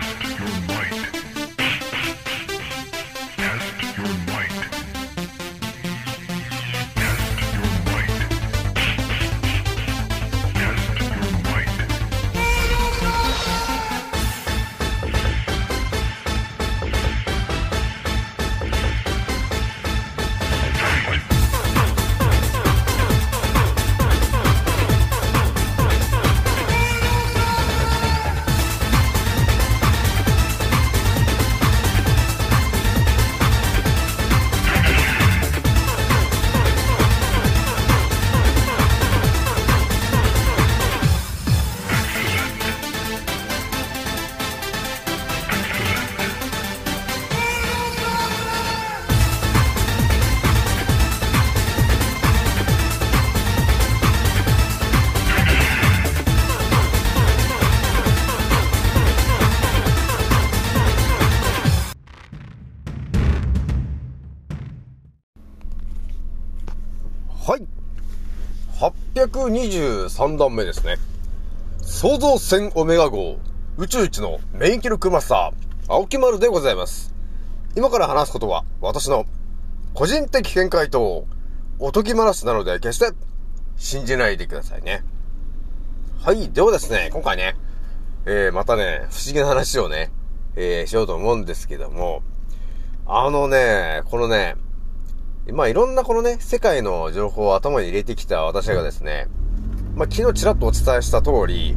[0.00, 1.33] Test your might.
[69.34, 70.96] 823段目ですね。
[71.82, 73.36] 創造船オメガ号
[73.76, 77.12] 宇宙一の免疫力マスター、青木丸でございます。
[77.74, 79.26] 今から話すことは私の
[79.92, 81.26] 個人的見解と
[81.80, 83.10] おとぎ話なので決して
[83.76, 85.02] 信じないでくださいね。
[86.22, 86.52] はい。
[86.52, 87.56] ではですね、今回ね、
[88.26, 90.12] えー、またね、不思議な話をね、
[90.54, 92.22] えー、しようと思うんですけども、
[93.04, 94.54] あのね、このね、
[95.52, 99.28] まあいろんなこのね、世界の情報を頭に入れてきた私がですね、
[99.94, 101.76] まあ昨日ちらっとお伝えした通り、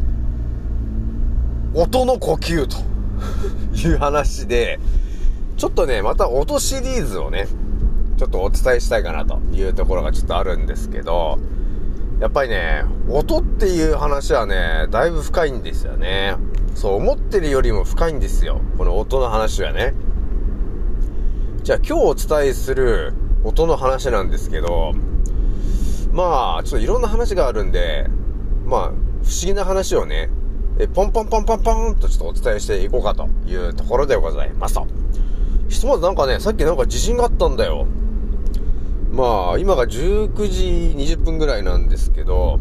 [1.74, 2.78] 音の呼吸と
[3.76, 4.80] いう話で、
[5.58, 7.48] ちょっとね、また音シリーズをね、
[8.18, 11.38] ちょっとお伝えしたいかなというところがちょっとあるんですけど、
[12.20, 16.36] やっぱりね、音っていう話はね、だいぶ深いんですよね。
[16.74, 18.62] そう思ってるよりも深いんですよ。
[18.78, 19.94] この音の話はね。
[21.64, 23.14] じゃあ今日お伝えする
[23.44, 24.94] 音の話なんですけど、
[26.12, 28.08] まあ、ちょっといろんな話があるんで、
[28.66, 29.02] まあ、不思
[29.46, 30.30] 議な話をね、
[30.80, 34.88] えポンポンポンポンポンとちょっとお伝えしていこうかというところでございますと。
[35.70, 37.88] ひとまずなんかね、さっきなんか地震があったんだよ。
[39.12, 42.60] まあ、今が19時20分ぐらいなんですけど、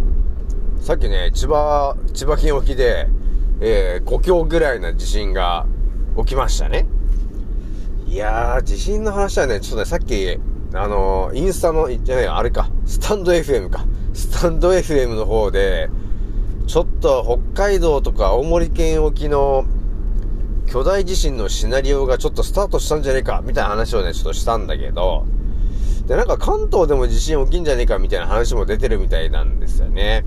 [0.80, 3.08] さっきね、千葉、千葉県沖で、
[3.60, 5.66] えー、5強ぐらいな地震が
[6.16, 6.86] 起きましたね。
[8.06, 10.38] いやー、地震の話はね、ちょっとね、さっき、
[10.76, 13.84] あの、インスタの、じゃないあれか、スタンド FM か。
[14.12, 15.88] スタンド FM の方で、
[16.66, 19.64] ちょっと北海道とか青森県沖の
[20.66, 25.24] 巨大地震のシナリオがちょっとスタートしたんじゃねえか、みたいな話をね、ちょっとしたんだけど、
[26.06, 30.24] で、なんか関東でも地震起きんじゃねえか、みたいな話も出てるみたいなんですよね。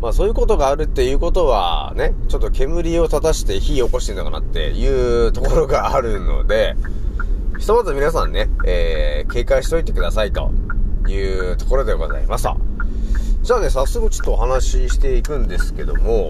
[0.00, 6.76] まあそういうことがあるっていうことはね、ちょっと煙を立たして火起こしてんのかなっていうところがあるので、
[7.58, 10.50] ひとまず皆さんね、えー、警戒しといてくださいと
[11.08, 11.16] い
[11.52, 12.56] うところでございました。
[13.42, 16.28] じゃあね、早速ちょっとお話ししていくんですけども、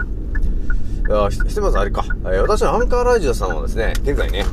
[1.30, 4.44] ひひとまずあれか、えー私のアンカーラジオさんはですね、現在ね、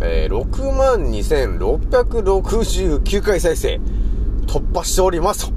[0.00, 0.40] えー、
[1.58, 3.80] 62,669回再生
[4.46, 5.52] 突破しておりますと。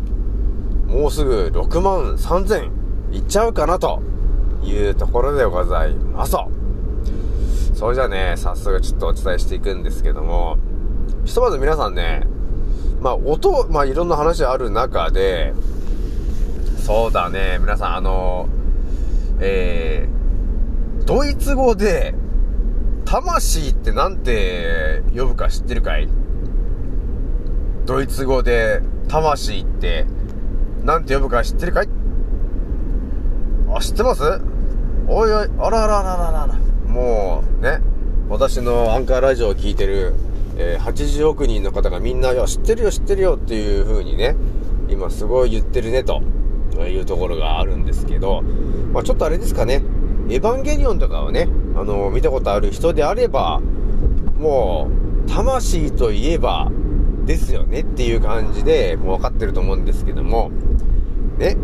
[0.91, 2.69] もうすぐ6万3000
[3.13, 4.01] いっちゃうかなと
[4.63, 6.49] いうところでございますと。
[7.75, 10.57] それじゃあね、早速ちょっとお伝えしていくんですけども、
[11.25, 12.25] ひとまず皆さんね、
[13.01, 15.53] まあ音、まあいろんな話ある中で、
[16.77, 18.47] そうだね、皆さんあの、
[19.39, 22.13] えー、ドイツ語で、
[23.05, 26.07] 魂ってなんて呼ぶか知ってるかい？
[27.85, 30.05] ドイツ語で、魂って、
[30.83, 31.89] なんて呼ぶか知ってるかい？
[33.73, 34.21] あ、知ってます？
[35.07, 36.53] おいおい、あらあらあらあらあら。
[36.87, 37.79] もう、ね、
[38.29, 40.13] 私のアンカーラジオを聞いてる、
[40.57, 44.35] えー80億人の方がみんな、いや、知ってるよ、知ってるよっていう風にね、
[44.90, 46.22] 今すごい言ってるね、と
[46.87, 48.41] いうところがあるんですけど、
[48.93, 49.84] まあちょっとあれですかね、
[50.29, 53.61] エヴァンゲリオンとかをね、あの見たことある人であれば、
[54.37, 54.90] も
[55.25, 56.72] う、魂といえば、
[57.25, 60.52] ですよねっていう感じで、もう分かってると思うんですけども、
[61.37, 61.57] ね、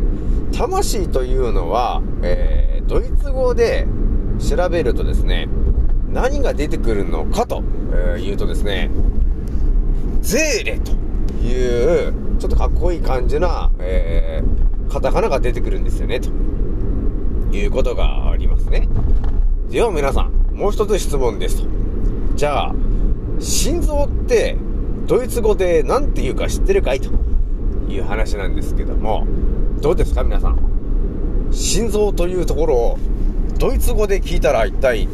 [0.52, 3.88] 魂というのは、えー、ドイツ語で
[4.40, 5.48] 調べるとですね、
[6.12, 7.64] 何が出てくるのかと、
[8.20, 8.90] 言うとですね、
[10.22, 10.92] ゼーレと
[11.46, 16.30] いう、ちょっとかっこいい感じな、えー、カタカナが出てくるんですよね、と
[17.56, 18.88] いうことがありますね。
[19.70, 21.68] では皆さん、もう一つ質問ですと。
[22.36, 22.76] じゃあ、
[23.40, 24.58] 心臓って、
[25.08, 27.10] ドイツ語で何て言うか知ってるかいと
[27.90, 29.26] いう話なんですけども、
[29.82, 31.50] どうですか皆さん？
[31.52, 32.98] 心臓というところを、
[33.60, 35.10] ドイツ語で聞いたら一体、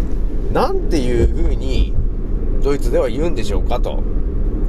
[0.54, 1.94] なんていう風に、
[2.68, 4.04] ドイツでは言うんでしょうかと。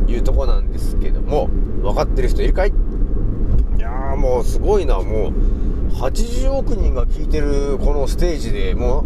[0.06, 1.48] いうとこなんですけども、
[1.82, 2.68] 分かってる人いるかい？
[2.68, 8.76] いやーもうすごいな、もう、80億人が聞いてるこのステージで。
[8.76, 9.04] も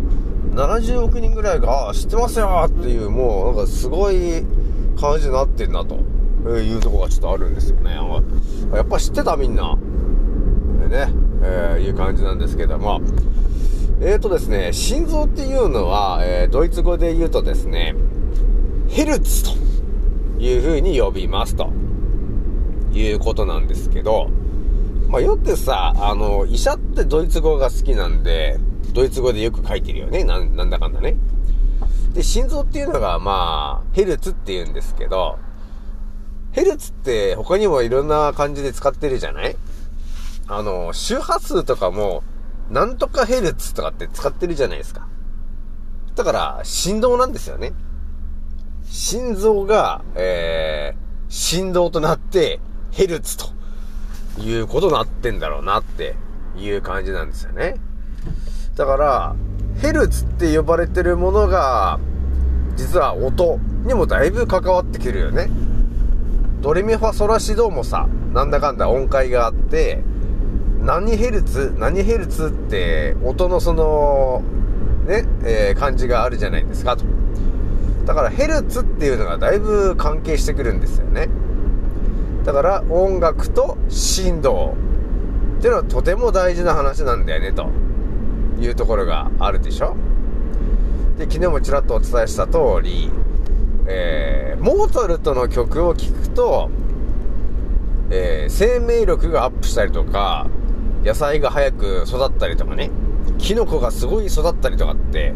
[0.52, 4.44] う、70億人ぐらいが、知ってますよっていう、もうなんかすごい
[5.00, 5.96] 感じになってんなと。
[6.50, 7.96] いうとこがちょっとあるんですよね。
[8.74, 9.74] やっぱ知ってたみんな。
[9.74, 11.08] ね、
[11.42, 13.00] えー、いう感じなんですけども。
[14.02, 17.94] えーとですね、心臓っていうのは、えー、ドイツ語で言うとですね、
[18.92, 19.52] ヘルツと
[20.38, 21.70] いう風に呼びますと
[22.92, 24.28] いうことなんですけど、
[25.08, 28.60] まあ、よってさ、あの、医者ってドイツ語が好きなんで、
[28.92, 30.24] ドイツ語でよく書いてるよね。
[30.24, 31.16] ななんだかんだね。
[32.12, 35.38] で、心臓っていうのが、まあ、ヘルツって言うんですけど、
[36.52, 39.56] ヘルツって他にもいろんな感じで使ってるじゃない？
[40.48, 42.22] あの、周波数とかも、
[42.70, 45.08] なんとかヘルツとかって使ってるじゃないですか。
[46.14, 47.72] だから、振動なんですよね。
[48.92, 52.60] 心臓が、えー、振動となって、
[52.90, 53.46] ヘルツと
[54.38, 56.14] いうことになってんだろうなって
[56.58, 57.76] いう感じなんですよね。
[58.76, 59.34] だから、
[59.80, 62.00] ヘルツって呼ばれてるものが、
[62.76, 65.48] 実は音にもだいぶ関わってくるよね。
[66.60, 70.02] ドレミファソラシドもさ、なんだかんだ音階があって、
[70.80, 74.42] 何ヘルツ何ヘルツって音のその、
[75.06, 77.21] ね、えー、感じがあるじゃないですかと。
[78.04, 81.28] だからヘルツっていうのがだいぶ関係してくるんですよね。
[82.44, 84.74] だから音楽と振動
[85.58, 87.70] っていうのはとても大事な話なんだよねと
[88.60, 89.96] いうところがあるでしょ
[91.18, 93.10] で昨日もちらっとお伝えした通り、
[93.86, 96.68] えー、モーツァルトの曲を聴くと、
[98.10, 100.48] えー、生命力がアップしたりとか
[101.04, 102.90] 野菜が早く育ったりとかね
[103.38, 105.32] キノコがすごい育ったりとかって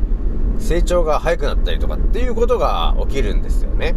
[0.58, 3.94] 成長が早くなったりとかっていうことが起きるんですよね。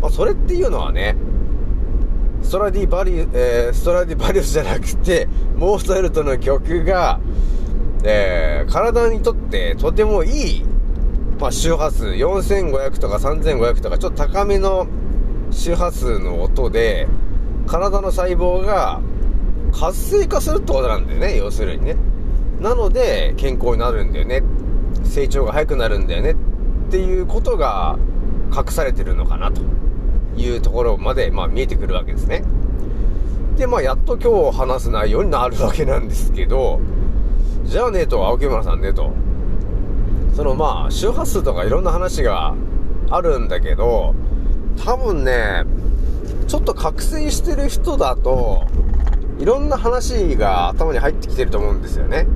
[0.00, 1.16] まあ、それっていうのはね、
[2.42, 7.20] ストラディバリ、えー、ストラディバリウスじゃなくて、モーツァルトの曲が、
[8.04, 10.64] えー、体にとってとてもいい、
[11.40, 14.86] まあ、周波数、4500とか3500とか、ちょっと高めの
[15.50, 17.08] 周波数の音で、
[17.66, 19.00] 体の細胞が
[19.72, 21.96] 活性化するってことなんだよね、要するにね。
[22.60, 24.42] なので、健康になるんだよね。
[25.02, 26.36] 成長が早くなるんだよねっ
[26.90, 27.98] ていうことが
[28.56, 29.62] 隠されてるのかなと
[30.36, 32.44] いうところまで、まあ、見えてくるわけですね。
[33.56, 36.80] で、まあ、やっと今日話す内容になるわけなんですけど、
[37.64, 39.12] じゃあねと、青木村さんねと、
[40.34, 42.54] そのまあ、周波数とかいろんな話が
[43.10, 44.14] あるんだけど、
[44.84, 45.64] 多分ね、
[46.48, 48.66] ちょっと覚醒してる人だと、
[49.38, 52.26] いろんな話が頭に入ってきてると思うんですよね。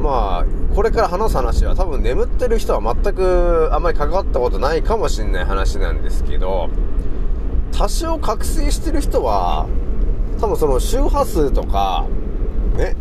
[0.00, 6.70] まあ、これから話す話は多分眠ってる人は全くあんまり関わったことないかもしんない話なんですけど、
[7.72, 9.66] 多少覚醒してる人は、
[10.40, 12.06] 多分その周波数とか、
[12.76, 12.96] ね、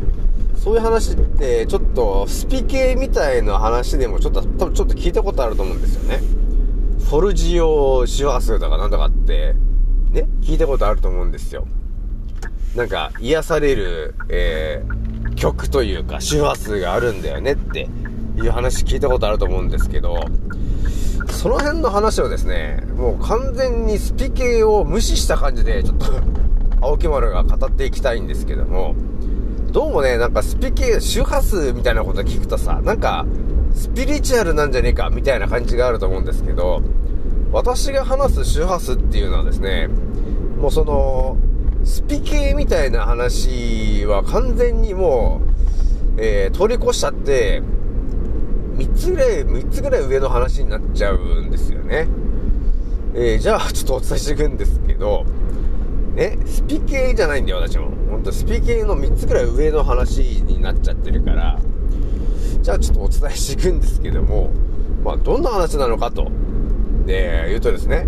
[0.57, 6.19] そういう話ってちょっとスピ系みたいな話でもちょっと多分ちょっと聞いたことあると思うんですよね。
[7.09, 9.55] フォルジオ周波数とかなんとかって、
[10.11, 11.65] ね、聞いたことあると思うんですよ。
[12.75, 15.08] なんか癒される、えー、
[15.39, 17.87] 曲というか周波数があるんだよねって
[18.37, 20.19] いう話聞いたことあると思うんですけど、
[21.31, 26.05] その辺の話をですね、もう完全にスピ系を無視した感じで、ちょっと
[26.85, 28.95] 青木丸が語っていきたいんですけども、
[29.71, 33.25] どうもね、なんかスピ系、周波数みたいなこと聞くとさ、なんか、
[33.73, 36.81] スピリチュアルなんじゃねえか、みたいな感じがあると思うんですけど、
[37.51, 39.89] 私が話す周波数っていうのはですね、
[40.59, 41.37] もうその、
[41.83, 45.41] スピ系みたいな話は完全にも
[46.17, 47.61] う、えー、通り越しちゃって、
[48.75, 52.07] 3つぐらい、3つぐらい上の話になっちゃうんですよね。
[53.13, 55.25] えー、じゃあ、ちょっとお伝えしていくんですけど、
[56.15, 57.91] ね、スピ系じゃないんだよ、私も。
[58.09, 61.59] ほんと、スピ系の3つぐらい上の話になっちゃってるから、
[62.61, 64.51] じゃあちょっとお伝えしていくんですけども、
[65.03, 66.29] まあ、どんな話なのかと、
[67.05, 68.07] で、言うとですね、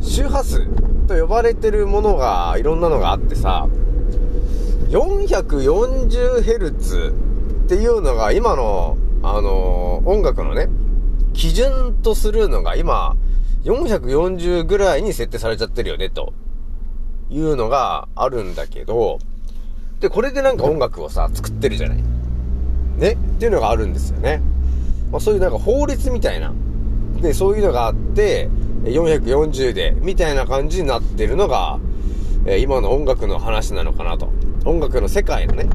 [0.00, 0.66] 周波数
[1.06, 3.68] と呼ばれてるものが、いろんなのがあってさ、
[4.88, 7.12] 440Hz っ
[7.68, 10.68] ていうのが今の、あのー、音楽のね、
[11.32, 13.16] 基準とするのが今、
[13.64, 16.32] 440ぐらいに設定されちゃってるよね、と
[17.30, 19.18] いうのがあるんだけど、
[20.00, 21.98] で、これでなんか音楽をさ、作ってるじゃない。
[22.98, 23.12] ね？
[23.12, 24.42] っていうのがあるんですよね。
[25.10, 26.52] まあそういうなんか法律みたいな。
[27.20, 28.48] で、そういうのがあって、
[28.84, 31.78] 440で、みたいな感じになってるのが、
[32.46, 34.30] え、今の音楽の話なのかなと。
[34.64, 35.68] 音楽の世界のね、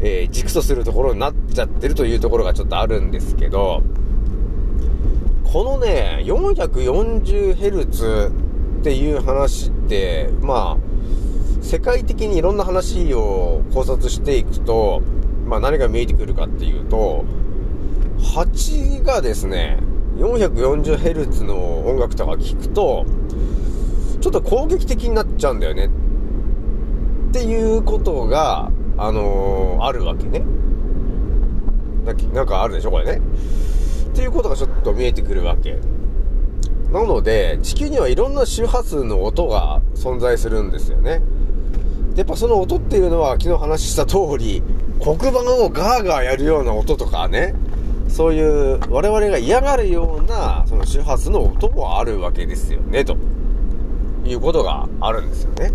[0.00, 3.82] えー軸とするところになっちゃってるというところがちょっとあるんですけど、
[5.44, 8.32] このね、440Hz っ
[8.82, 10.82] ていう話って、まあ、
[11.62, 15.02] 世界的にいろんな話を考察していくと、
[15.46, 17.24] まあ何が見えてくるかっていうと、
[18.18, 19.78] 8がですね、
[20.16, 23.06] 440Hz の音楽とか聞くと、
[24.20, 25.86] ちょっと攻撃的になっちゃうんだよね。
[25.86, 30.44] っていうことが、あのーあるわけね。
[32.04, 33.20] なんかなんかあるでしょこれね。
[34.12, 35.78] っていうことがちょっと見えてくるわけ。
[36.92, 41.22] なので、地球にはいろんな周波数の音が存在するんですよね。
[42.14, 44.62] やっぱその音っていうのは昨日話した通り、
[45.00, 45.30] 黒板
[45.64, 47.54] をガーガーやるような音とかね、
[48.12, 53.16] そういう我々が嫌がるようなその周波数の音もあるわけですよね、と
[54.26, 55.72] いうことがあるんですよね。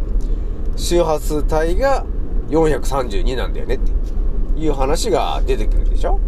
[0.76, 2.04] 周波数帯が
[2.49, 6.21] 432なんだよねっていう話が出てくるでしょ？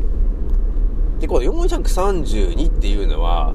[1.21, 3.55] で、この432っていうのは、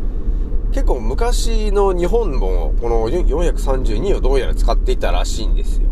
[0.72, 5.90] 結構昔の日本もこの432をどうやら使っていたらしいんですよ。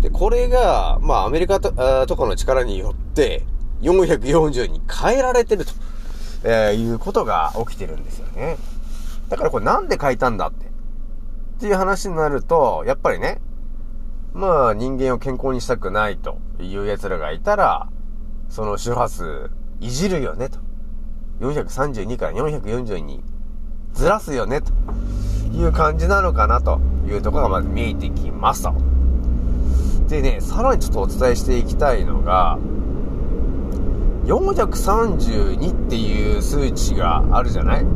[0.00, 1.72] で、これが、まあアメリカと
[2.06, 3.44] とかの力によって
[3.82, 5.72] 440に変えられてると、
[6.44, 8.56] えーいうことが起きてるんですよね。
[9.28, 10.66] だからこれなんで変えたんだって。
[10.66, 13.40] っていう話になると、やっぱりね、
[14.32, 17.88] まあ人間を健康にしたくないという奴らがいたら、
[18.48, 20.58] その周波数いじるよねと。
[21.40, 23.22] 432から440に
[23.94, 24.72] ずらすよねと
[25.56, 28.74] いう感じなのかなというところがまず見えてきますと。
[30.08, 32.58] でね、さらにちょっとお伝えしていきたいのが、
[34.26, 37.86] 432っていう数値があるじゃない？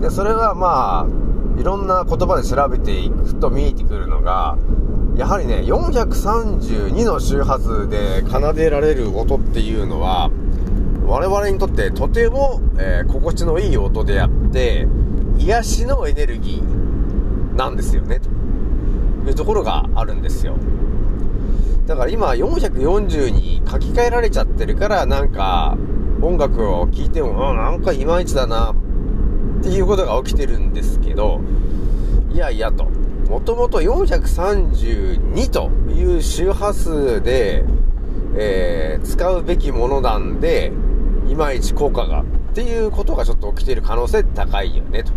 [0.00, 4.58] で、それはまあ、いろんな言葉で調べていくと見えてくるのが、
[5.16, 10.28] やはりね、432の周波数で奏でられる音っていうのは、
[11.06, 14.88] 我々にとってとても、えー心地のいい音であって、
[15.38, 18.28] 癒しのエネルギーなんですよね、と
[19.30, 20.56] いうところがあるんですよ。
[21.86, 25.76] だから今440に書き換えられちゃってるから、なんか
[26.22, 31.40] 音楽を聴いても、うんなんかいまいちだな、っていうことが起きてるんですけど、
[32.32, 33.03] いやいやと。
[33.34, 37.64] もともと432という周波数で、
[38.36, 40.70] えー使うべきものなんで、
[41.28, 42.24] いまいち効果がっ
[42.54, 45.12] ていうことがちょっと起きている可能性高いよね、と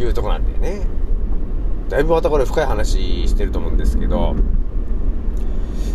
[0.00, 0.86] いうとこなんだよね。
[1.90, 4.34] だいぶまたこれ深い話してると思うんですけど、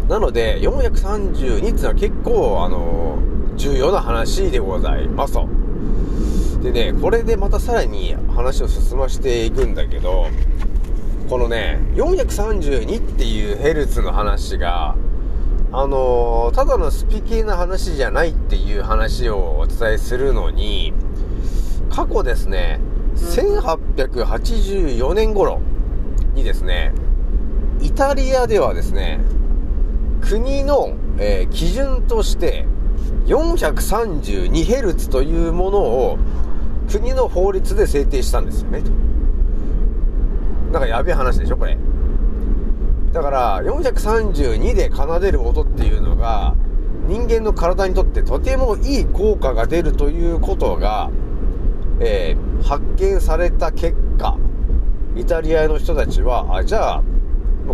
[0.08, 3.18] なので、432っていうのは結構、あの、
[3.58, 5.50] 重要な話でございますと。
[6.62, 10.28] でね、これでまたさらに話を進ましていくんだけど、
[11.30, 14.96] このね、432っていうヘルツの話が、
[15.72, 20.94] あのただのスピ系な話じゃないっていう話をお伝えするのに、
[21.90, 22.82] 過去ですね、
[23.16, 25.62] 1884年頃
[26.34, 26.94] にですね、
[27.82, 29.22] イタリアではですね、
[30.22, 32.66] 国の、えー基準として、
[33.26, 36.18] 432Hz というものを
[36.92, 38.84] 国の法律で制定したんですよね。
[40.74, 41.78] なんかやべえ話でしょ、これ。
[43.14, 46.56] だから、432で奏でる音っていうのが、
[47.08, 51.12] 人間の体にとってとてもいい効果が出るということが、
[52.00, 54.38] えー発見された結果、
[55.18, 57.04] イタリアの人たちは、あ、じゃあ、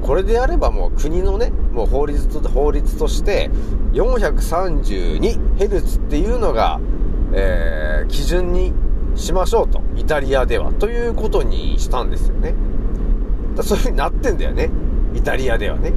[0.02, 3.52] これであればもう国のね、もう法律と、法律として、
[3.94, 6.80] 432Hz っていうのが、
[7.34, 8.74] えー基準に
[9.16, 9.80] しましょうと。
[9.96, 10.74] イタリアでは。
[10.74, 12.56] ということにしたんですよね。
[13.60, 14.70] だそういう風になってんだよね。
[15.14, 15.94] イタリアではね。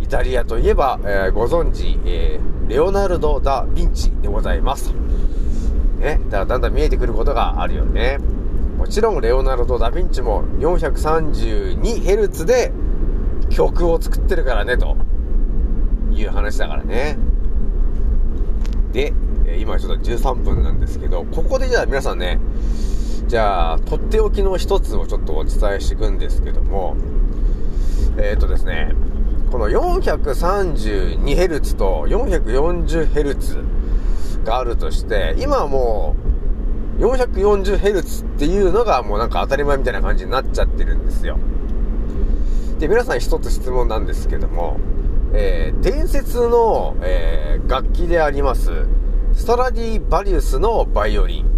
[0.00, 4.94] イタリアといえば、えーご存知、えーレオナルド・ダ・ヴィンチでございます。
[5.98, 6.20] ね。
[6.30, 8.18] だからだんだん見えてくることがあるよね。
[8.78, 12.72] もちろん、レオナルド・ダ・ヴィンチも 432Hz で
[13.50, 14.96] 曲を作ってるからね、と
[16.12, 17.18] いう話だからね。
[18.92, 19.12] で、
[19.58, 22.38] 今ちょっと13分なんですけど、ここでじゃあ皆さんね、
[23.32, 26.98] じゃあ、とっておきの一つをちょっとお伝えしていくんですけども、
[28.18, 28.92] えっ、とですね、
[29.50, 36.14] この 432Hz と 440Hz があるとして、今はも
[36.98, 41.38] う 440Hz っていうのがもうなんか当たり前みたいな感じになっちゃってるんですよ。
[42.80, 44.78] で、皆さん一つ質問なんですけども、
[45.32, 48.70] えー、伝説の、えー、楽器であります、
[49.32, 51.51] ストラディバリウスのバイオリン、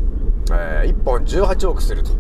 [0.53, 2.11] えー、1本18億すると、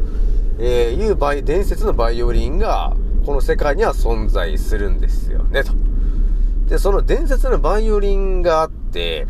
[0.58, 5.72] えー、いうバイ伝説のバイオリンが、この世界には存在するんですよね、と。
[6.68, 9.26] で、その伝説のバイオリンがあって、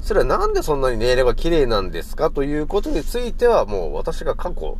[0.00, 4.78] それはなんでそんなに音色が綺麗なんですかということについてはもう私が過去、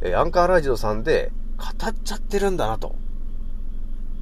[0.00, 2.94] えー、アンカーラジオさんで語っちゃってるんだなと。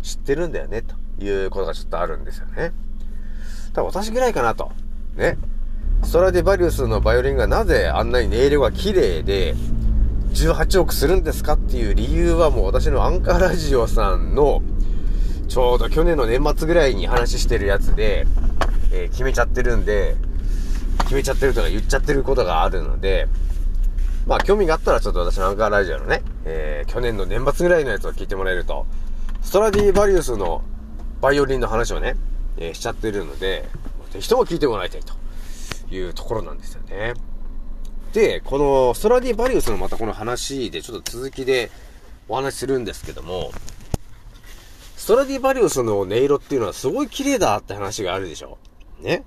[0.03, 2.73] 知ってるんだよね、ということがちょっとあるんですよね。
[3.73, 4.73] ただ私ぐらいかなと。
[5.15, 5.39] ね。
[6.03, 9.55] ストラディバリウスのバイオリンがなぜあんなに音色が綺麗で、
[10.33, 14.63] 18億するんですかっていう理由はもう私のアンカーラジオさんの、
[15.49, 18.27] ちょうど去年の年末ぐらいに話してるやつで、
[18.93, 20.17] えー、決めちゃってるんで、
[21.03, 23.29] 決めちゃってるとか言っちゃってることがあるので、
[24.27, 28.87] まあ興味があったらちょっと私のアンカーラジオのね、えー、去年の年末ぐらいのやつを聞いてもらえると、
[29.43, 30.63] ストラディバリウスの
[31.21, 32.15] バイオリンの話をね、
[32.57, 33.69] えー、しちゃってるので、
[34.13, 35.20] ぜひとも聞いてもらいたいと。
[35.91, 37.15] いうところなんですよね。
[38.13, 41.71] で、このストラディバリウスのまたこの話でちょっと続きで
[42.29, 43.53] お話しするんですけども、
[44.97, 48.59] ストラディバリウスの音色っていうのはすごい綺麗だって話があるでしょ？
[49.01, 49.25] ね？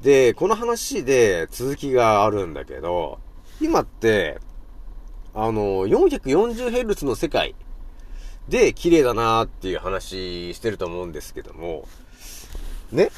[0.00, 3.18] で、この話で続きがあるんだけど、
[3.60, 4.38] 今って、
[5.34, 7.54] あの、440Hz の世界
[8.48, 11.88] で綺麗だなーっていう話してると思うんですけども、
[12.92, 13.10] ね？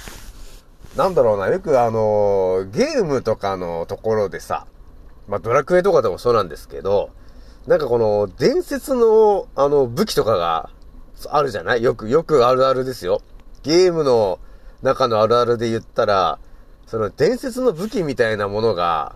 [0.99, 4.67] なんだろうな、よくあのー、ゲームとかのところでさ、
[5.29, 7.11] まあ、ドラクエとかでもそうなんですけど、
[7.69, 10.71] なんかこの、伝説の、あの、武器とかが、
[11.29, 11.85] あるじゃない？
[11.85, 13.23] よく、よくあるあるですよ。
[13.63, 14.41] ゲームの
[14.83, 16.41] 中のあるあるで言ったら、
[16.89, 19.15] その伝説の武器みたいなものが、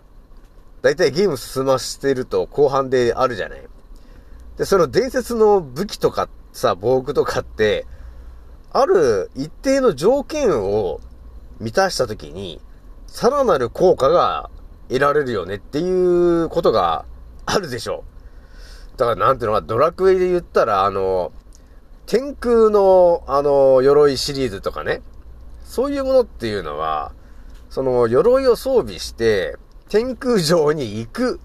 [0.83, 3.63] だいたいゲーム進ましてると後半であるじゃない？
[4.57, 7.87] で、その伝説の武器とかさ、防具とかって、
[8.73, 11.01] ある一定の条件を
[11.61, 12.61] 満たしたときに、
[13.07, 14.51] さらなる効果が
[14.89, 17.05] 得られるよねっていうことが
[17.47, 18.05] あるでしょ
[18.95, 18.99] う。
[18.99, 21.33] だからなんていうのか、ドラクエで言ったら、あの、
[22.07, 25.03] 天空の、あの、鎧シリーズとかね、
[25.65, 27.13] そういうものっていうのは、
[27.71, 29.57] その、鎧を装備して、
[29.89, 31.41] 天空城に行く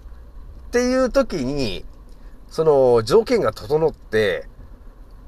[0.68, 1.84] っていう時に、
[2.48, 4.46] その、条件が整って、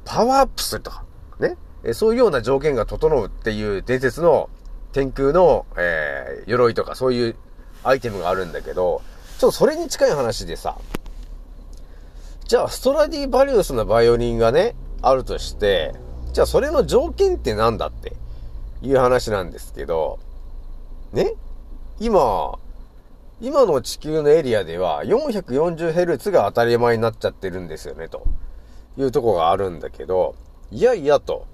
[0.04, 1.04] パワーアップするとか、
[1.38, 1.56] ね。
[1.94, 4.50] そういうような条件が整うっていう伝説の
[4.92, 7.36] 天空の、えー、鎧とかそういう
[7.84, 9.02] アイテムがあるんだけど、
[9.38, 10.76] ちょっとそれに近い話でさ、
[12.46, 15.94] じゃあストラディバリウスのバイオリンがね、あるとして、
[16.32, 18.14] じゃあそれの条件って何だって
[18.82, 20.18] いう話なんですけど、
[21.12, 21.34] ね？
[22.00, 22.58] 今、
[23.40, 28.24] 今の地球のエリアでは 440Hz が当たり前になっちゃってるんですよね、と。
[28.98, 30.34] いうとこがあるんだけど、
[30.70, 31.46] いやいやと、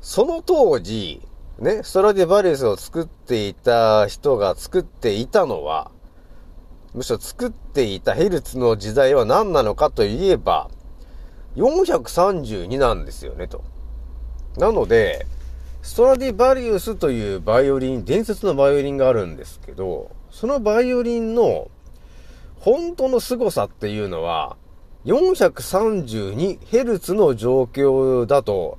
[0.00, 1.20] その当時、
[1.58, 5.90] ね、ストラディバリウスを作っていた人が作っていたのは、
[6.92, 10.68] むしろ作っていたヘルツの時代は何なのかといえば、
[11.56, 13.64] 432なんですよね、と。
[14.58, 15.26] なので、
[15.80, 21.70] ストラディバリウスというバイオリン、伝説のバイオリンがあるんですけど、そのバイオリンの
[22.60, 24.58] 本当の凄さっていうのは、
[25.06, 28.76] 432Hz の状況だと、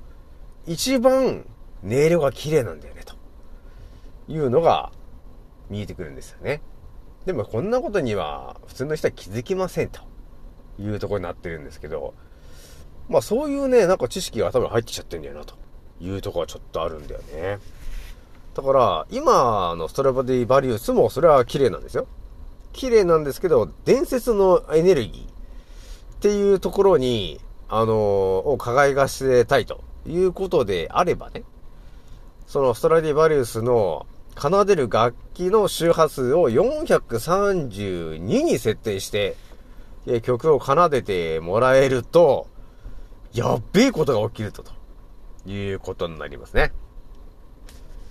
[0.66, 1.44] 一番
[1.84, 3.14] 音色が綺麗なんだよね、と
[4.28, 4.92] いうのが
[5.70, 6.60] 見えてくるんですよね。
[7.26, 10.00] でもこんなことには普通の人は気づきませんと
[10.78, 12.14] いうところになってるんですけど、
[13.08, 15.54] まあそういうね、なんか知識が頭に入ってきちゃってんだよなと。
[16.00, 17.58] いうとこはちょっとあるんだよね。
[18.54, 22.06] だから、今のストラバディバリウスもそれは綺麗なんですよ。
[22.72, 27.94] 綺麗なんですけど、伝説のエネルギーっていうところに、あの、
[28.38, 31.44] を輝かせたいということであればね、
[32.48, 39.36] そのストラディバリウスの奏でる楽器の周波数を432に設定して、
[40.22, 42.48] 曲を奏でてもらえると、
[43.34, 44.62] やっべえことが起きると。
[44.62, 44.72] と
[45.46, 46.72] いうことになりますね。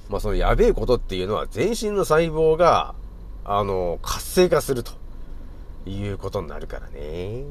[0.08, 2.94] まあそのやべえことっていうのは全身の細胞が、
[3.44, 4.92] あの、活性化すると
[5.88, 7.44] いうことになるからね。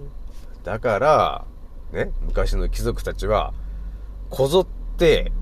[0.63, 1.45] だから、
[1.91, 3.53] ね、昔の貴族たちは、
[4.31, 4.67] こぞっ
[4.99, 5.33] て、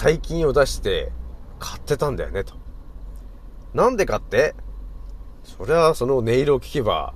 [0.00, 1.10] 大金を出して
[1.58, 2.54] 買ってたんだよね、と。
[3.74, 4.54] なんでかって？
[5.42, 7.14] それはその音色を聞けば、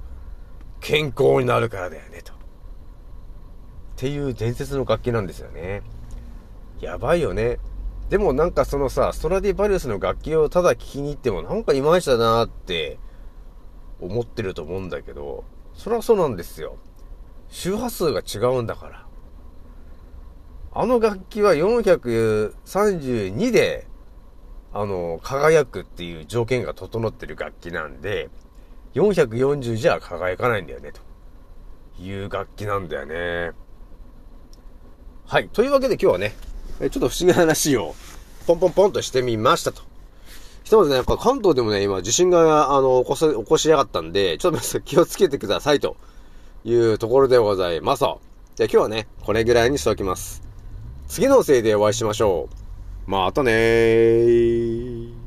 [0.81, 2.33] 健康になるからだよね、と。
[2.33, 2.37] っ
[3.97, 5.83] ていう伝説の楽器なんですよね。
[6.81, 7.61] やばいよね。
[8.11, 12.99] でもなんかそのさ、ストラディバリウスの楽器をただ聴きに行ってもなんかいまいちだなって
[14.01, 16.79] 思ってると思うんだけど、それはそうなんですよ。
[17.49, 19.07] 周波数が違うんだから。
[20.75, 23.87] あの楽器は432で、
[24.73, 28.31] あの、輝くっていう条件が整ってる楽器なんで、
[28.95, 31.01] 440じゃ輝かないんだよね、と
[32.03, 33.53] いう楽器なんだよね。
[35.27, 35.49] はい。
[35.49, 36.35] というわけで今日はね、
[36.79, 37.95] ちょっと不思議な話を、
[38.47, 39.83] ポンポンポンとしてみましたと。
[40.65, 45.97] ひとまずね、やっぱ関東でもね、今地震が、あの、起こせ、起こしやがったんで、ちょっと皆さん 気をつけてくださいと
[46.65, 48.01] いうところでございます。
[48.01, 48.17] じゃあ
[48.57, 50.52] 今日はね、これぐらいにしておきます。
[51.13, 52.49] 次のせいでお会いしましょ
[53.07, 53.11] う。
[53.11, 55.22] またねー。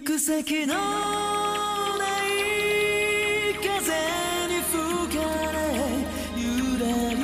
[0.00, 0.80] 行く先のな
[2.24, 2.32] い
[3.60, 3.68] 風
[4.48, 5.20] に吹か
[5.52, 5.58] れ
[6.34, 6.42] ゆ
[6.80, 7.20] らり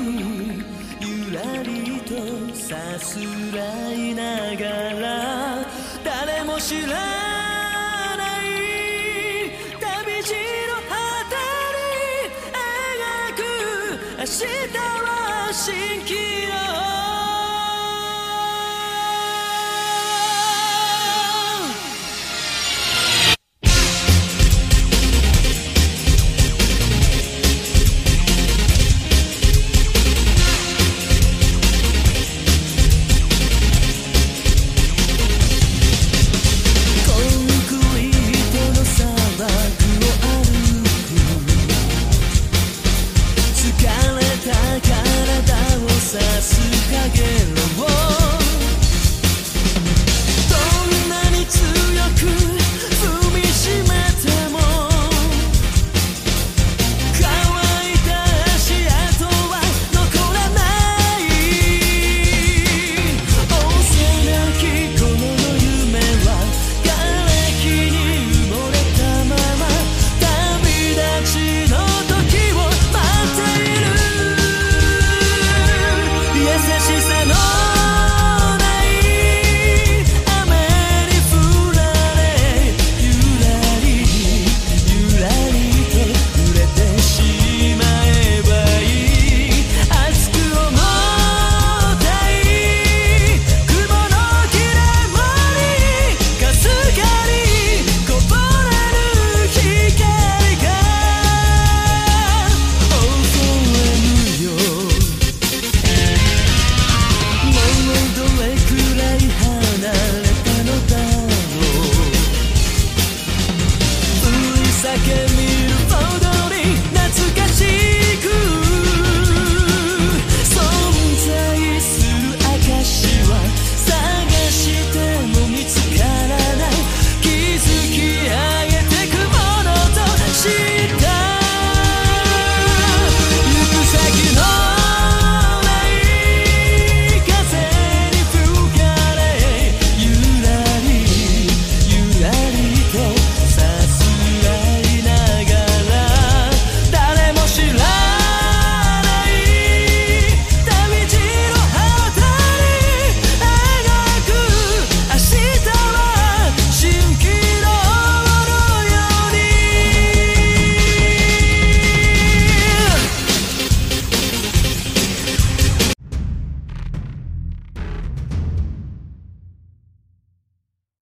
[1.00, 2.12] ゆらりと
[2.54, 3.18] さす
[3.56, 5.04] らいながら
[6.04, 7.15] 誰も知らない